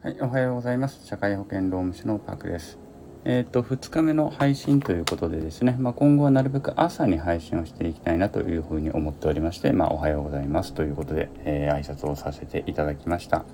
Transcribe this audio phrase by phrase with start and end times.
[0.00, 1.04] はいおはようございます。
[1.04, 2.78] 社会保険労務士のパクです。
[3.24, 13.44] えっ、ー、と、2日目の配信ということでですね、まあ、今後はなるべく朝に配信をしていきたいなというふうに思っておりまして、まあ、おはようございますということで、えー、挨拶をさせていただきました。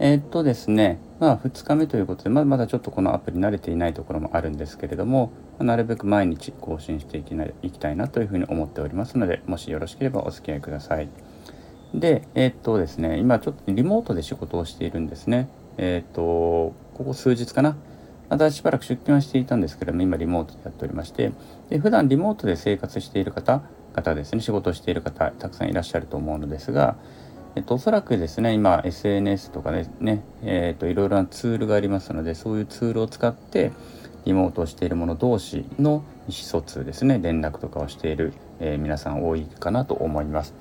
[0.00, 5.30] えっ、とですね、まあ、2日目ということで、まだまだちょっとこのアプリ慣れていないところもあるんですけれども、
[5.60, 11.08] なるべく毎日更新していきないきたいなというふうに思っておりますので、もしよろしければお付き合いください。
[11.94, 15.48] で、えっとですね、今ちょっとリモートで仕事をしているんですね。
[15.78, 17.76] えっ、と、ここ数日かな。
[18.28, 21.32] またしばらく出勤はしていたんですけれども、今リモートでやっておりまして、
[21.70, 23.62] で普段リモートで生活している方、
[23.92, 26.96] 方ですね、仕事をしている方、たくさんいらっしゃると思うのですが、
[27.54, 33.70] えっと、おそらくですね、今 SNS とかでね、えっと、いろいろなツールがありますので、そういうツールを使って、
[34.24, 40.54] リモートをしている者同士の意思疎通ですね、連絡とかをしている、えー、皆さん多いかなと思います。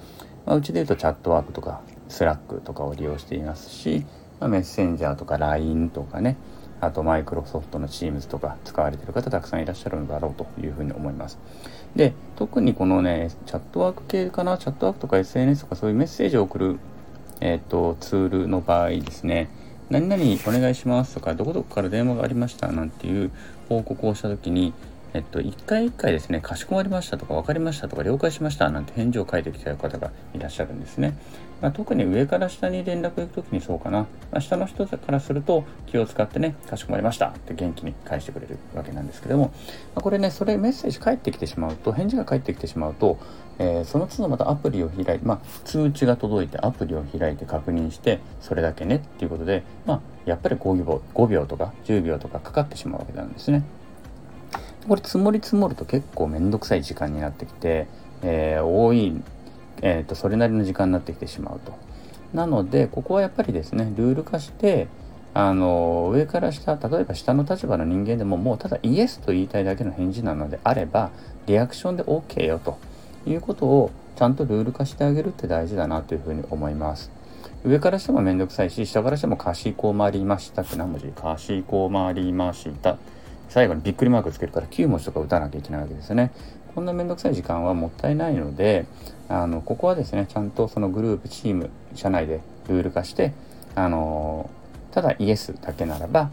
[0.46, 4.05] まあ、うちで言うと Chatwork とか、 Slack とかを利用していますし、
[4.40, 6.38] まあ、メッセンジャーとか LINE とかね
[6.85, 11.40] あとマイクロソフトの Teams とか使われてる方たくさんいらっしゃるのだろうというふうに思います。
[11.96, 16.80] で、特にこのね、 Chatwork 系かな、 Chatwork とか SNS とかそういうメッセージを送る、
[17.40, 19.50] えっ、ー、と、ツールの場合ですね、
[19.90, 23.32] 何々お願いしますとか、どこどこから電話がありましたなんていう
[23.70, 24.74] 報告をしたときに、
[25.14, 31.16] えっと、一回一回ですね、かしこまりましたとか、分かりましたとか、了解しましたなんて返事を書いてきた方がいらっしゃるんですね。
[31.62, 34.00] まあ、特に上から下に連絡行くときにそうかな。
[34.32, 39.54] まあ、下の人からすると気を使ってね、かしこまりましたって元気に返してくれるわけなんですけども、
[39.94, 43.20] まあ、これね、それメッセージ返ってきてしまうと、返事が返ってきてしまうと、
[43.60, 53.64] えー、その都度またアプリを開いて、まあ、通知が届いてアプリを開いて確認して、それだけねっていうことで、まあ、やっぱり5秒 ,5 秒とか10秒とかかかってしまうわけなんですね。
[54.87, 57.87] これ積もり積もると結構めんどくさい時間になってきて、
[58.21, 59.21] えー、多い、
[59.81, 61.73] えーと、それなりの時間になってきてしまうと。
[62.34, 64.88] なのでここはやっぱりですねルール化して
[65.35, 71.11] あの上から下例えば下の立場の人間でももうただイエスと言いたいだけの返事なのであれば
[71.45, 72.77] リアクションで OK よと
[73.25, 77.11] いうことをちゃんとルール化してあげるって大事だなというふうに思います。
[77.66, 81.07] 上からしてもめんどくさいし下からしてもかしこまりましたって何文字？
[81.07, 82.97] かしこまりました
[83.53, 86.31] 最後にびっくりマークつけるから9文字とか打たなきゃいけないわけですよね。
[86.74, 88.88] こんなめんどくさい時間はもったいないので、
[89.30, 93.31] あの、ここはですね、ちゃんとそのグループ、チーム、社内でルール化して、
[93.75, 94.50] あの、
[94.90, 96.31] ただイエスだけならば、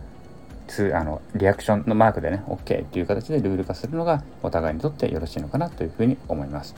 [0.67, 6.75] つあのリアクションのマークでね、OK っていう形でルール化するのがお互いにとってよろしいのかなというふうに思います。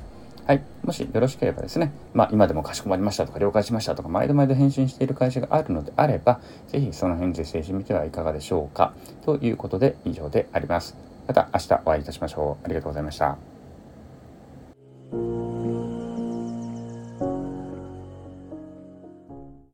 [0.46, 0.62] はい。
[0.84, 8.92] もしよろしければですね、まあ今でもかしこまりましたとか了解しましたとか、毎度毎度返信している会社があるのであれば、ぜひその辺でしてみてはいかがでしょうか。
[9.24, 10.96] ということで以上であります。
[11.28, 12.64] また明日お会いいたしましょう。
[12.64, 15.51] ありがとうございました。